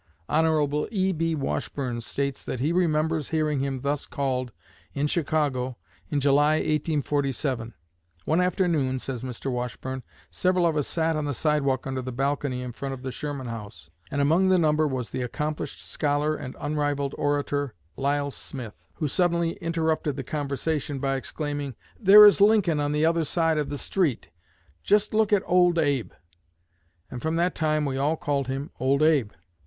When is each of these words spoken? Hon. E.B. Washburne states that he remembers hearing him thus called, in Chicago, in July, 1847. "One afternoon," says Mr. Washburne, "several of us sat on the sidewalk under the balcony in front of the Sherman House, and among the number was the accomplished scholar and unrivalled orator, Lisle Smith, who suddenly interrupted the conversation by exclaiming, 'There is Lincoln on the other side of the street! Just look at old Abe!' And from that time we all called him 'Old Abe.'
Hon. 0.27 0.87
E.B. 0.89 1.35
Washburne 1.35 2.01
states 2.01 2.43
that 2.43 2.59
he 2.59 2.71
remembers 2.71 3.29
hearing 3.29 3.59
him 3.59 3.81
thus 3.81 4.07
called, 4.07 4.51
in 4.95 5.05
Chicago, 5.05 5.77
in 6.09 6.19
July, 6.19 6.55
1847. 6.55 7.75
"One 8.25 8.41
afternoon," 8.41 8.97
says 8.97 9.21
Mr. 9.21 9.51
Washburne, 9.51 10.01
"several 10.31 10.65
of 10.65 10.75
us 10.75 10.87
sat 10.87 11.15
on 11.15 11.25
the 11.25 11.35
sidewalk 11.35 11.85
under 11.85 12.01
the 12.01 12.11
balcony 12.11 12.63
in 12.63 12.71
front 12.71 12.95
of 12.95 13.03
the 13.03 13.11
Sherman 13.11 13.45
House, 13.45 13.91
and 14.09 14.21
among 14.21 14.49
the 14.49 14.57
number 14.57 14.87
was 14.87 15.11
the 15.11 15.21
accomplished 15.21 15.79
scholar 15.79 16.35
and 16.35 16.55
unrivalled 16.59 17.13
orator, 17.19 17.75
Lisle 17.95 18.31
Smith, 18.31 18.83
who 18.95 19.07
suddenly 19.07 19.51
interrupted 19.57 20.15
the 20.15 20.23
conversation 20.23 20.97
by 20.97 21.15
exclaiming, 21.15 21.75
'There 21.99 22.25
is 22.25 22.41
Lincoln 22.41 22.79
on 22.79 22.91
the 22.91 23.05
other 23.05 23.23
side 23.23 23.59
of 23.59 23.69
the 23.69 23.77
street! 23.77 24.29
Just 24.81 25.13
look 25.13 25.31
at 25.31 25.43
old 25.45 25.77
Abe!' 25.77 26.11
And 27.11 27.21
from 27.21 27.35
that 27.35 27.53
time 27.53 27.85
we 27.85 27.97
all 27.99 28.17
called 28.17 28.47
him 28.47 28.71
'Old 28.79 29.03
Abe.' 29.03 29.33